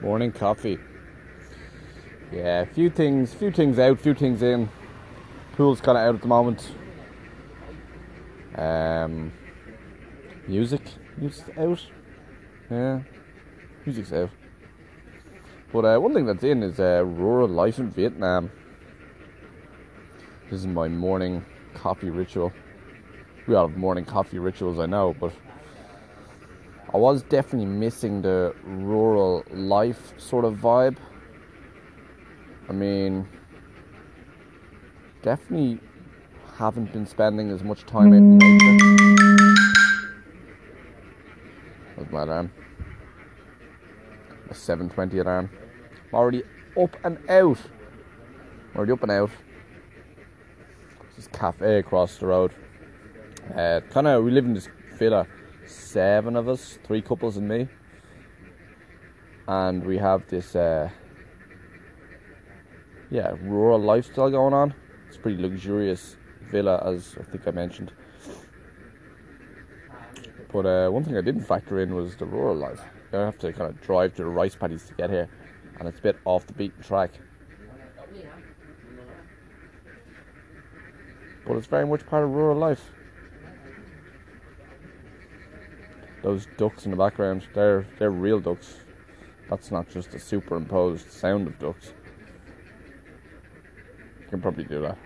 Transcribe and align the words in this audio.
Morning 0.00 0.32
coffee. 0.32 0.78
Yeah, 2.32 2.60
a 2.62 2.66
few 2.66 2.88
things, 2.88 3.34
few 3.34 3.50
things 3.50 3.78
out, 3.78 4.00
few 4.00 4.14
things 4.14 4.40
in. 4.42 4.70
Pool's 5.52 5.82
kind 5.82 5.98
of 5.98 6.04
out 6.04 6.14
at 6.14 6.22
the 6.22 6.26
moment. 6.26 6.72
Um, 8.56 9.30
music, 10.48 10.80
music's 11.18 11.50
out. 11.58 11.86
Yeah, 12.70 13.00
music's 13.84 14.10
out. 14.14 14.30
But 15.70 15.84
uh, 15.84 15.98
one 15.98 16.14
thing 16.14 16.24
that's 16.24 16.44
in 16.44 16.62
is 16.62 16.80
uh, 16.80 17.04
rural 17.04 17.48
life 17.48 17.78
in 17.78 17.90
Vietnam. 17.90 18.50
This 20.50 20.60
is 20.60 20.66
my 20.66 20.88
morning 20.88 21.44
coffee 21.74 22.08
ritual. 22.08 22.54
We 23.46 23.54
all 23.54 23.68
have 23.68 23.76
morning 23.76 24.06
coffee 24.06 24.38
rituals, 24.38 24.78
I 24.78 24.86
know, 24.86 25.14
but 25.20 25.34
I 26.92 26.96
was 26.96 27.22
definitely 27.22 27.66
missing 27.66 28.22
the 28.22 28.54
rural 28.64 29.44
life 29.52 30.12
sort 30.18 30.44
of 30.44 30.56
vibe. 30.56 30.96
I 32.68 32.72
mean, 32.72 33.28
definitely 35.22 35.78
haven't 36.56 36.92
been 36.92 37.06
spending 37.06 37.50
as 37.50 37.62
much 37.62 37.86
time 37.86 38.12
in 38.12 38.38
nature. 38.38 38.76
That's 41.96 42.10
my 42.10 42.22
alarm. 42.22 42.52
A 44.50 44.54
7.20 44.54 45.20
alarm. 45.20 45.50
I'm 46.08 46.14
already 46.14 46.42
up 46.80 46.96
and 47.04 47.18
out. 47.30 47.58
Already 48.74 48.92
up 48.92 49.02
and 49.02 49.12
out. 49.12 49.30
This 51.14 51.28
cafe 51.28 51.78
across 51.78 52.16
the 52.16 52.26
road. 52.26 52.52
Uh, 53.54 53.80
kind 53.90 54.08
of, 54.08 54.24
we 54.24 54.32
live 54.32 54.44
in 54.44 54.54
this 54.54 54.68
villa 54.98 55.26
seven 55.66 56.36
of 56.36 56.48
us, 56.48 56.78
three 56.84 57.02
couples 57.02 57.36
and 57.36 57.48
me. 57.48 57.68
And 59.48 59.84
we 59.84 59.98
have 59.98 60.26
this, 60.28 60.54
uh, 60.54 60.90
yeah, 63.10 63.34
rural 63.42 63.80
lifestyle 63.80 64.30
going 64.30 64.54
on. 64.54 64.74
It's 65.08 65.16
a 65.16 65.20
pretty 65.20 65.42
luxurious 65.42 66.16
villa, 66.50 66.80
as 66.84 67.16
I 67.18 67.24
think 67.24 67.48
I 67.48 67.50
mentioned. 67.50 67.92
But 70.52 70.66
uh, 70.66 70.90
one 70.90 71.04
thing 71.04 71.16
I 71.16 71.20
didn't 71.20 71.42
factor 71.42 71.80
in 71.80 71.94
was 71.94 72.16
the 72.16 72.26
rural 72.26 72.56
life. 72.56 72.80
I 73.12 73.16
have 73.18 73.38
to 73.38 73.52
kind 73.52 73.70
of 73.70 73.80
drive 73.80 74.14
to 74.16 74.22
the 74.22 74.28
rice 74.28 74.54
paddies 74.54 74.84
to 74.86 74.94
get 74.94 75.10
here, 75.10 75.28
and 75.78 75.88
it's 75.88 75.98
a 75.98 76.02
bit 76.02 76.16
off 76.24 76.46
the 76.46 76.52
beaten 76.52 76.82
track. 76.82 77.10
But 81.46 81.56
it's 81.56 81.66
very 81.66 81.86
much 81.86 82.06
part 82.06 82.22
of 82.22 82.30
rural 82.30 82.56
life. 82.56 82.92
Those 86.22 86.46
ducks 86.58 86.84
in 86.84 86.90
the 86.90 86.96
background, 86.96 87.46
they're 87.54 87.86
they're 87.98 88.10
real 88.10 88.40
ducks. 88.40 88.76
That's 89.48 89.70
not 89.70 89.88
just 89.88 90.14
a 90.14 90.18
superimposed 90.18 91.10
sound 91.10 91.48
of 91.48 91.58
ducks. 91.58 91.92
You 94.20 94.26
can 94.28 94.40
probably 94.40 94.64
do 94.64 94.82
that. 94.82 94.98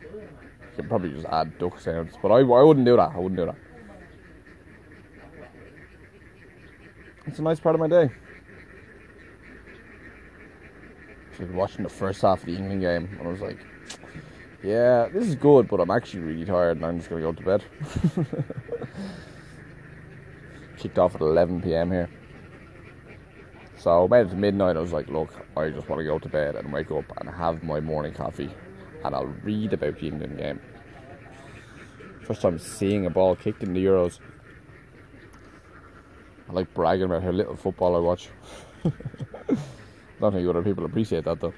You 0.00 0.76
can 0.76 0.88
probably 0.88 1.10
just 1.10 1.26
add 1.26 1.58
duck 1.58 1.78
sounds, 1.80 2.14
but 2.22 2.30
I, 2.30 2.38
I 2.38 2.62
wouldn't 2.62 2.86
do 2.86 2.96
that. 2.96 3.12
I 3.14 3.18
wouldn't 3.18 3.36
do 3.36 3.46
that. 3.46 3.56
It's 7.26 7.38
a 7.38 7.42
nice 7.42 7.60
part 7.60 7.74
of 7.74 7.80
my 7.80 7.88
day. 7.88 8.10
Was 11.40 11.50
watching 11.50 11.82
the 11.82 11.88
first 11.88 12.22
half 12.22 12.40
of 12.40 12.46
the 12.46 12.54
England 12.54 12.80
game, 12.80 13.08
and 13.18 13.26
I 13.26 13.30
was 13.30 13.40
like, 13.40 13.58
"Yeah, 14.62 15.08
this 15.08 15.26
is 15.26 15.34
good, 15.34 15.66
but 15.66 15.80
I'm 15.80 15.90
actually 15.90 16.20
really 16.20 16.44
tired, 16.44 16.76
and 16.76 16.86
I'm 16.86 16.98
just 16.98 17.10
gonna 17.10 17.22
go 17.22 17.32
to 17.32 17.42
bed." 17.42 17.64
kicked 20.84 20.98
off 20.98 21.14
at 21.14 21.22
11 21.22 21.62
pm 21.62 21.90
here. 21.90 22.10
So 23.78 24.06
to 24.06 24.24
midnight. 24.36 24.76
I 24.76 24.80
was 24.80 24.92
like, 24.92 25.08
look, 25.08 25.32
I 25.56 25.70
just 25.70 25.88
want 25.88 26.00
to 26.00 26.04
go 26.04 26.18
to 26.18 26.28
bed 26.28 26.56
and 26.56 26.70
wake 26.70 26.90
up 26.90 27.06
and 27.16 27.30
have 27.30 27.62
my 27.62 27.80
morning 27.80 28.12
coffee, 28.12 28.50
and 29.02 29.14
I'll 29.14 29.34
read 29.42 29.72
about 29.72 29.98
the 29.98 30.08
England 30.08 30.36
game. 30.36 30.60
First 32.26 32.42
time 32.42 32.58
seeing 32.58 33.06
a 33.06 33.10
ball 33.10 33.34
kicked 33.34 33.62
in 33.62 33.72
the 33.72 33.82
Euros. 33.82 34.20
I 36.50 36.52
like 36.52 36.74
bragging 36.74 37.06
about 37.06 37.22
how 37.22 37.30
little 37.30 37.56
football 37.56 37.96
I 37.96 38.00
watch. 38.00 38.28
I 38.84 38.90
don't 40.20 40.32
think 40.34 40.46
other 40.46 40.62
people 40.62 40.84
appreciate 40.84 41.24
that 41.24 41.40
though. 41.40 41.54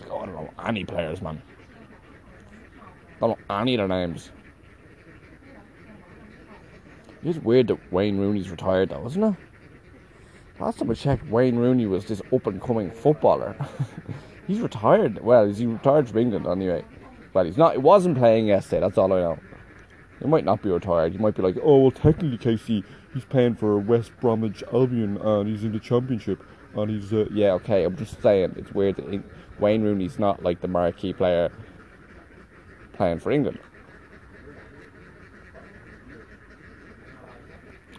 Like, 0.00 0.10
oh, 0.10 0.20
I 0.20 0.26
don't 0.26 0.34
know 0.34 0.50
any 0.66 0.86
players, 0.86 1.20
man. 1.20 1.42
I 3.18 3.26
don't 3.26 3.38
know 3.38 3.56
any 3.56 3.74
of 3.74 3.78
their 3.78 3.88
names. 3.88 4.30
It's 7.24 7.38
weird 7.38 7.68
that 7.68 7.92
Wayne 7.92 8.18
Rooney's 8.18 8.50
retired 8.50 8.90
though, 8.90 9.06
isn't 9.06 9.22
it? 9.22 9.34
Last 10.60 10.78
time 10.78 10.90
I 10.90 10.94
checked, 10.94 11.26
Wayne 11.28 11.56
Rooney 11.56 11.86
was 11.86 12.04
this 12.04 12.20
up 12.32 12.46
and 12.46 12.60
coming 12.60 12.90
footballer. 12.90 13.56
he's 14.46 14.60
retired. 14.60 15.24
Well, 15.24 15.44
is 15.44 15.58
he 15.58 15.66
retired 15.66 16.08
from 16.08 16.18
England 16.18 16.46
anyway? 16.46 16.84
But 17.32 17.46
he's 17.46 17.56
not. 17.56 17.72
He 17.72 17.78
wasn't 17.78 18.18
playing 18.18 18.46
yesterday. 18.46 18.80
That's 18.80 18.98
all 18.98 19.12
I 19.12 19.20
know. 19.20 19.38
He 20.20 20.26
might 20.26 20.44
not 20.44 20.62
be 20.62 20.70
retired. 20.70 21.12
He 21.12 21.18
might 21.18 21.34
be 21.34 21.42
like, 21.42 21.56
oh 21.62 21.78
well, 21.78 21.90
technically, 21.90 22.38
Casey, 22.38 22.84
he's 23.14 23.24
playing 23.24 23.56
for 23.56 23.78
West 23.78 24.12
Bromwich 24.20 24.62
Albion 24.72 25.16
and 25.16 25.48
he's 25.48 25.64
in 25.64 25.72
the 25.72 25.80
Championship 25.80 26.44
and 26.76 26.90
he's 26.90 27.12
uh, 27.12 27.26
yeah 27.32 27.52
okay. 27.54 27.84
I'm 27.84 27.96
just 27.96 28.20
saying 28.22 28.54
it's 28.56 28.72
weird 28.72 28.96
that 28.96 29.22
Wayne 29.58 29.82
Rooney's 29.82 30.18
not 30.18 30.42
like 30.42 30.60
the 30.60 30.68
marquee 30.68 31.14
player 31.14 31.50
playing 32.92 33.18
for 33.18 33.32
England. 33.32 33.58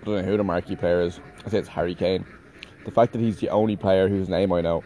I 0.06 0.08
don't 0.08 0.16
know 0.18 0.32
who 0.32 0.38
the 0.38 0.44
marquee 0.44 0.76
player 0.76 1.02
is. 1.02 1.20
I 1.44 1.50
say 1.50 1.58
it's 1.58 1.68
Harry 1.68 1.96
Kane. 1.96 2.28
The 2.86 2.92
fact 2.92 3.12
that 3.14 3.22
he's 3.22 3.40
the 3.40 3.50
only 3.50 3.76
player 3.76 4.08
whose 4.08 4.30
name 4.30 4.54
I 4.54 4.62
know. 4.62 4.84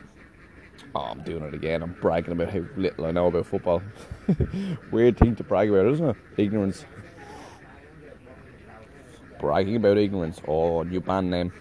Oh, 0.96 1.02
I'm 1.02 1.24
doing 1.24 1.44
it 1.44 1.54
again. 1.54 1.84
I'm 1.84 1.92
bragging 2.00 2.32
about 2.32 2.54
how 2.54 2.62
little 2.78 3.06
I 3.06 3.12
know 3.12 3.28
about 3.28 3.46
football. 3.46 3.84
Weird 4.92 5.18
thing 5.18 5.36
to 5.36 5.44
brag 5.44 5.70
about, 5.70 5.92
isn't 5.92 6.10
it? 6.10 6.16
Ignorance. 6.38 6.86
Bragging 9.42 9.76
about 9.76 9.98
ignorance. 9.98 10.40
Oh, 10.48 10.84
new 10.84 11.02
band 11.02 11.30
name. 11.30 11.52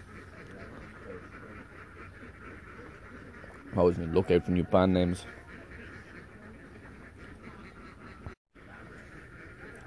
I 3.75 3.81
always 3.81 3.99
need 3.99 4.07
to 4.07 4.13
look 4.13 4.31
out 4.31 4.45
for 4.45 4.53
new 4.53 4.63
band 4.63 4.95
names. 4.95 5.27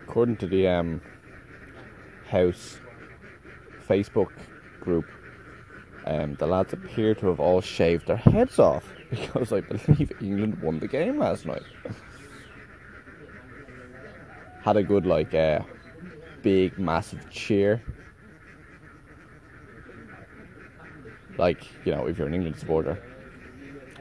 According 0.03 0.35
to 0.37 0.47
the 0.47 0.67
um, 0.67 1.01
house 2.27 2.81
Facebook 3.87 4.31
group, 4.79 5.05
um, 6.05 6.35
the 6.35 6.47
lads 6.47 6.73
appear 6.73 7.13
to 7.15 7.27
have 7.27 7.39
all 7.39 7.61
shaved 7.61 8.07
their 8.07 8.17
heads 8.17 8.59
off 8.59 8.91
because 9.09 9.51
I 9.51 9.61
believe 9.61 10.11
England 10.21 10.61
won 10.61 10.79
the 10.79 10.87
game 10.87 11.19
last 11.19 11.45
night. 11.45 11.63
Had 14.63 14.77
a 14.77 14.83
good, 14.83 15.05
like, 15.05 15.33
uh, 15.33 15.59
big, 16.43 16.77
massive 16.77 17.29
cheer. 17.29 17.81
Like, 21.37 21.63
you 21.85 21.91
know, 21.93 22.07
if 22.07 22.17
you're 22.17 22.27
an 22.27 22.33
England 22.35 22.57
supporter. 22.57 23.01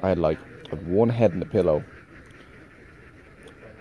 I 0.02 0.10
had, 0.10 0.18
like, 0.18 0.38
one 0.78 1.08
head 1.08 1.32
in 1.32 1.40
the 1.40 1.46
pillow, 1.46 1.84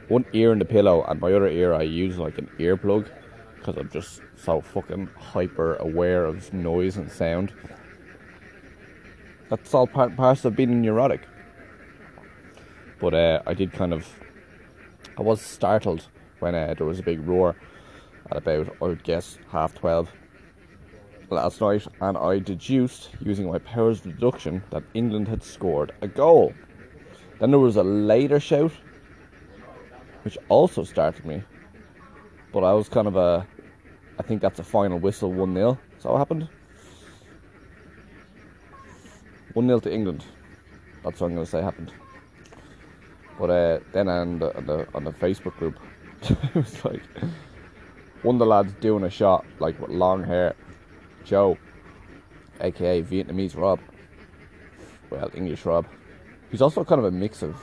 one 0.07 0.25
ear 0.33 0.51
in 0.51 0.59
the 0.59 0.65
pillow, 0.65 1.03
and 1.07 1.19
my 1.19 1.31
other 1.33 1.47
ear 1.47 1.73
I 1.73 1.83
use 1.83 2.17
like 2.17 2.37
an 2.37 2.49
earplug 2.59 3.09
because 3.59 3.77
I'm 3.77 3.89
just 3.89 4.21
so 4.35 4.61
fucking 4.61 5.09
hyper 5.17 5.75
aware 5.75 6.25
of 6.25 6.51
noise 6.53 6.97
and 6.97 7.11
sound. 7.11 7.53
That's 9.49 9.73
all 9.73 9.87
part 9.87 10.15
parts 10.15 10.45
of 10.45 10.55
being 10.55 10.81
neurotic. 10.81 11.21
But 12.99 13.13
uh, 13.13 13.41
I 13.45 13.53
did 13.53 13.71
kind 13.71 13.93
of, 13.93 14.07
I 15.17 15.21
was 15.21 15.41
startled 15.41 16.07
when 16.39 16.55
uh, 16.55 16.73
there 16.77 16.87
was 16.87 16.99
a 16.99 17.03
big 17.03 17.25
roar 17.27 17.55
at 18.31 18.37
about 18.37 18.75
I 18.81 18.85
would 18.85 19.03
guess 19.03 19.37
half 19.51 19.73
twelve 19.75 20.09
last 21.29 21.61
night, 21.61 21.87
and 22.01 22.17
I 22.17 22.39
deduced 22.39 23.09
using 23.19 23.47
my 23.47 23.59
powers 23.59 23.99
of 23.99 24.15
deduction 24.15 24.63
that 24.71 24.83
England 24.93 25.27
had 25.27 25.43
scored 25.43 25.93
a 26.01 26.07
goal. 26.07 26.53
Then 27.39 27.51
there 27.51 27.59
was 27.59 27.75
a 27.77 27.83
later 27.83 28.39
shout, 28.39 28.71
which 30.23 30.37
also 30.49 30.83
startled 30.83 31.25
me. 31.25 31.43
But 32.51 32.63
I 32.63 32.73
was 32.73 32.89
kind 32.89 33.07
of 33.07 33.15
a 33.15 33.47
I 34.19 34.21
think 34.21 34.41
that's 34.41 34.59
a 34.59 34.63
final 34.63 34.99
whistle 34.99 35.31
1 35.31 35.53
0. 35.53 35.79
Is 35.97 36.03
that 36.03 36.11
what 36.11 36.17
happened? 36.17 36.49
1 39.53 39.67
0 39.67 39.79
to 39.79 39.93
England. 39.93 40.25
That's 41.03 41.21
what 41.21 41.27
I'm 41.27 41.35
going 41.35 41.45
to 41.45 41.49
say 41.49 41.61
happened. 41.61 41.93
But 43.39 43.49
uh, 43.49 43.79
then 43.93 44.09
on 44.09 44.39
the, 44.39 44.57
on 44.57 44.65
the, 44.65 44.87
on 44.93 45.03
the 45.05 45.11
Facebook 45.11 45.55
group, 45.55 45.79
it 46.21 46.55
was 46.55 46.83
like 46.83 47.01
one 48.23 48.35
of 48.35 48.39
the 48.39 48.45
lads 48.45 48.73
doing 48.81 49.05
a 49.05 49.09
shot, 49.09 49.45
like 49.59 49.79
with 49.79 49.89
long 49.89 50.25
hair, 50.25 50.53
Joe, 51.23 51.57
aka 52.59 53.01
Vietnamese 53.01 53.55
Rob. 53.55 53.79
Well, 55.09 55.31
English 55.33 55.65
Rob. 55.65 55.85
He's 56.51 56.61
also 56.61 56.83
kind 56.83 56.99
of 56.99 57.05
a 57.05 57.11
mix 57.11 57.41
of 57.41 57.55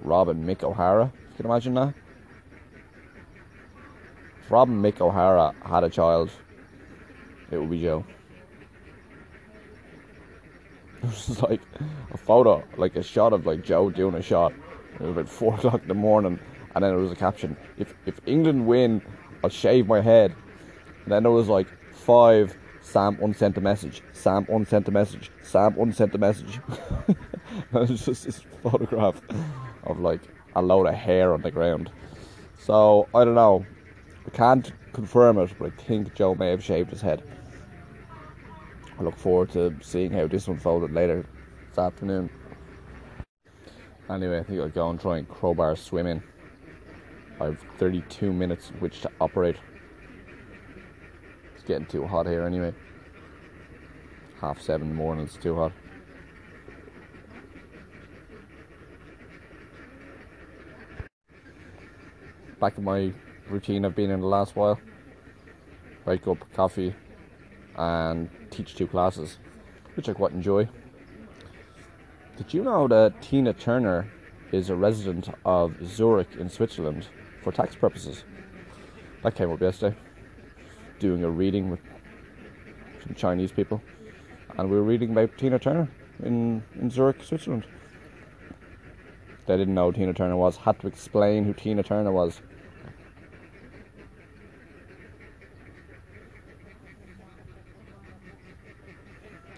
Rob 0.00 0.28
and 0.28 0.44
Mick 0.44 0.62
O'Hara. 0.62 1.12
If 1.12 1.30
you 1.30 1.36
can 1.38 1.46
imagine 1.46 1.74
that. 1.74 1.94
If 4.46 4.52
Rob 4.52 4.68
and 4.68 4.80
Mick 4.80 5.00
O'Hara 5.00 5.52
had 5.64 5.82
a 5.82 5.90
child, 5.90 6.30
it 7.50 7.58
would 7.58 7.68
be 7.68 7.82
Joe. 7.82 8.04
It 11.02 11.06
was 11.06 11.42
like 11.42 11.60
a 12.12 12.16
photo, 12.16 12.62
like 12.76 12.94
a 12.94 13.02
shot 13.02 13.32
of 13.32 13.44
like 13.44 13.64
Joe 13.64 13.90
doing 13.90 14.14
a 14.14 14.22
shot. 14.22 14.52
It 14.94 15.00
was 15.00 15.10
about 15.10 15.28
four 15.28 15.54
o'clock 15.56 15.82
in 15.82 15.88
the 15.88 15.94
morning, 15.94 16.38
and 16.74 16.84
then 16.84 16.92
there 16.92 17.00
was 17.00 17.10
a 17.10 17.16
caption: 17.16 17.56
"If 17.76 17.92
if 18.06 18.20
England 18.24 18.68
win, 18.68 19.02
I'll 19.42 19.50
shave 19.50 19.88
my 19.88 20.00
head." 20.00 20.32
And 21.02 21.12
then 21.12 21.24
there 21.24 21.32
was 21.32 21.48
like 21.48 21.66
five. 21.92 22.56
Sam 22.82 23.18
unsent 23.20 23.56
a 23.56 23.60
message. 23.60 24.00
Sam 24.12 24.46
unsent 24.48 24.86
a 24.86 24.92
message. 24.92 25.32
Sam 25.42 25.74
unsent 25.76 26.14
a 26.14 26.18
message. 26.18 26.60
it 27.08 27.16
was 27.72 28.06
just 28.06 28.24
this 28.26 28.40
photograph 28.62 29.20
of 29.82 29.98
like 29.98 30.20
a 30.54 30.62
load 30.62 30.86
of 30.86 30.94
hair 30.94 31.34
on 31.34 31.42
the 31.42 31.50
ground. 31.50 31.90
So 32.58 33.08
I 33.12 33.24
don't 33.24 33.34
know. 33.34 33.66
I 34.26 34.30
can't 34.30 34.72
confirm 34.92 35.38
it, 35.38 35.54
but 35.58 35.72
I 35.72 35.82
think 35.82 36.14
Joe 36.14 36.34
may 36.34 36.50
have 36.50 36.62
shaved 36.62 36.90
his 36.90 37.00
head. 37.00 37.22
I 38.98 39.02
look 39.02 39.16
forward 39.16 39.50
to 39.50 39.76
seeing 39.82 40.10
how 40.10 40.26
this 40.26 40.48
unfolded 40.48 40.92
later 40.92 41.24
this 41.68 41.78
afternoon. 41.78 42.30
Anyway, 44.10 44.38
I 44.38 44.42
think 44.42 44.60
I'll 44.60 44.68
go 44.68 44.90
and 44.90 45.00
try 45.00 45.18
and 45.18 45.28
crowbar 45.28 45.76
swimming. 45.76 46.22
I 47.40 47.46
have 47.46 47.60
32 47.78 48.32
minutes 48.32 48.70
in 48.70 48.80
which 48.80 49.00
to 49.02 49.10
operate. 49.20 49.56
It's 51.54 51.64
getting 51.64 51.86
too 51.86 52.06
hot 52.06 52.26
here 52.26 52.44
anyway. 52.44 52.72
Half 54.40 54.60
seven 54.60 54.88
in 54.88 54.88
the 54.88 54.94
morning, 54.94 55.26
it's 55.26 55.36
too 55.36 55.56
hot. 55.56 55.72
Back 62.58 62.78
in 62.78 62.84
my 62.84 63.12
routine 63.48 63.84
I've 63.84 63.94
been 63.94 64.10
in 64.10 64.20
the 64.20 64.26
last 64.26 64.56
while. 64.56 64.78
Wake 66.04 66.26
up, 66.28 66.38
coffee, 66.54 66.94
and 67.76 68.30
teach 68.50 68.74
two 68.74 68.86
classes, 68.86 69.38
which 69.94 70.08
I 70.08 70.12
quite 70.12 70.32
enjoy. 70.32 70.68
Did 72.36 72.52
you 72.52 72.62
know 72.62 72.86
that 72.88 73.22
Tina 73.22 73.52
Turner 73.52 74.10
is 74.52 74.70
a 74.70 74.76
resident 74.76 75.28
of 75.44 75.74
Zurich 75.84 76.36
in 76.38 76.48
Switzerland 76.48 77.08
for 77.42 77.52
tax 77.52 77.74
purposes? 77.74 78.24
That 79.22 79.34
came 79.34 79.50
up 79.50 79.60
yesterday. 79.60 79.96
Doing 80.98 81.24
a 81.24 81.30
reading 81.30 81.70
with 81.70 81.80
some 83.02 83.14
Chinese 83.14 83.52
people, 83.52 83.82
and 84.56 84.70
we 84.70 84.76
were 84.76 84.82
reading 84.82 85.10
about 85.10 85.36
Tina 85.36 85.58
Turner 85.58 85.88
in, 86.22 86.62
in 86.80 86.90
Zurich, 86.90 87.22
Switzerland. 87.22 87.66
They 89.46 89.56
didn't 89.56 89.74
know 89.74 89.90
who 89.90 89.98
Tina 89.98 90.12
Turner 90.12 90.36
was, 90.36 90.56
had 90.56 90.80
to 90.80 90.86
explain 90.86 91.44
who 91.44 91.52
Tina 91.52 91.82
Turner 91.82 92.12
was. 92.12 92.40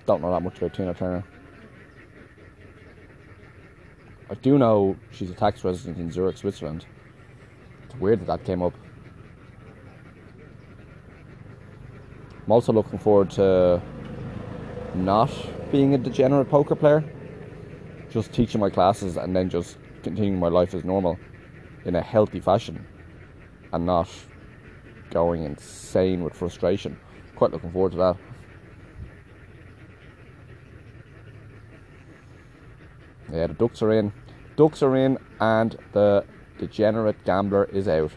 Don't 0.09 0.23
know 0.23 0.31
that 0.31 0.43
much 0.43 0.57
about 0.57 0.73
Tina 0.73 0.95
Turner. 0.95 1.23
I 4.31 4.35
do 4.37 4.57
know 4.57 4.97
she's 5.11 5.29
a 5.29 5.35
tax 5.35 5.63
resident 5.63 5.99
in 5.99 6.11
Zurich, 6.11 6.39
Switzerland. 6.39 6.87
It's 7.85 7.95
weird 7.97 8.21
that 8.21 8.27
that 8.29 8.45
came 8.47 8.63
up. 8.63 8.73
I'm 12.43 12.51
also 12.51 12.73
looking 12.73 12.99
forward 12.99 13.29
to 13.33 13.83
not 14.95 15.31
being 15.71 15.93
a 15.93 15.99
degenerate 15.99 16.49
poker 16.49 16.75
player. 16.75 17.05
Just 18.09 18.33
teaching 18.33 18.63
my 18.63 18.71
classes 18.71 19.19
and 19.19 19.37
then 19.37 19.51
just 19.51 19.77
continuing 20.03 20.39
my 20.39 20.49
life 20.49 20.73
as 20.73 20.85
normal 20.85 21.19
in 21.85 21.97
a 21.97 22.01
healthy 22.01 22.41
fashion 22.41 22.87
and 23.75 23.85
not 23.85 24.09
going 25.11 25.45
insane 25.45 26.25
with 26.25 26.33
frustration. 26.33 26.99
Quite 27.37 27.51
looking 27.51 27.73
forward 27.73 27.93
to 27.93 27.99
that. 27.99 28.17
Yeah, 33.33 33.47
the 33.49 33.55
ducks 33.55 33.83
are 33.83 33.93
in. 33.93 34.13
Ducks 34.57 34.83
are 34.83 34.97
in, 34.97 35.19
and 35.41 35.77
the 35.93 36.25
degenerate 36.59 37.25
gambler 37.25 37.65
is 37.73 37.89
out. 37.89 38.13